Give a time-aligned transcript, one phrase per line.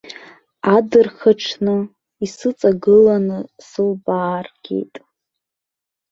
[0.75, 1.75] Адырхаҽны
[2.25, 4.95] исыҵагыланы сылбааргеит.